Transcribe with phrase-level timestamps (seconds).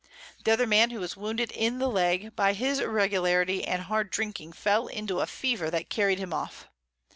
[0.43, 4.53] The other Man who was wounded in the Leg, by his Irregularity and hard drinking
[4.53, 6.67] fell into a Fever that carried him off.